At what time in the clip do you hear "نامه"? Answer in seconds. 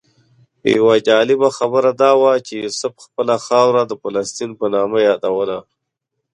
4.73-4.99